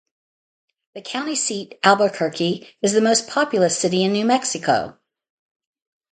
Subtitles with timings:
[0.95, 4.97] The county seat, Albuquerque, is the most populous city in New Mexico.